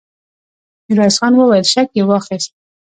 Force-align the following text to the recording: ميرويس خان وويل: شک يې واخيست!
ميرويس 0.87 1.15
خان 1.19 1.33
وويل: 1.35 1.65
شک 1.73 1.87
يې 1.97 2.03
واخيست! 2.09 2.51